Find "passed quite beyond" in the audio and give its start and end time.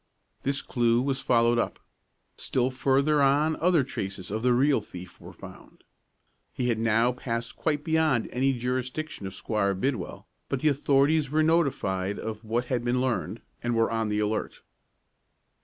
7.11-8.27